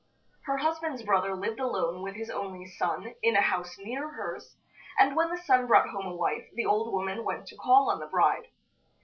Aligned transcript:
Her 0.45 0.57
husband's 0.57 1.03
brother 1.03 1.35
lived 1.35 1.59
alone 1.59 2.01
with 2.01 2.15
his 2.15 2.31
only 2.31 2.65
son, 2.65 3.13
in 3.21 3.35
a 3.35 3.41
house 3.41 3.77
near 3.77 4.09
hers, 4.09 4.55
and 4.97 5.15
when 5.15 5.29
the 5.29 5.37
son 5.37 5.67
brought 5.67 5.89
home 5.89 6.07
a 6.07 6.15
wife 6.15 6.49
the 6.55 6.65
old 6.65 6.91
woman 6.91 7.23
went 7.23 7.45
to 7.49 7.55
call 7.55 7.87
on 7.91 7.99
the 7.99 8.07
bride. 8.07 8.47